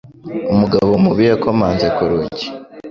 Umugabo 0.53 0.91
mubi 1.03 1.23
yakomanze 1.31 1.87
ku 1.95 2.01
rugi 2.09 2.45